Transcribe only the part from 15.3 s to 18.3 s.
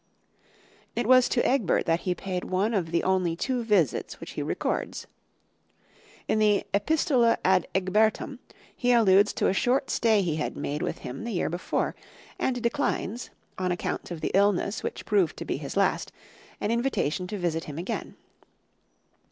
to be his last, an invitation to visit him again.